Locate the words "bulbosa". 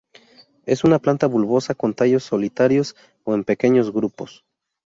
1.27-1.75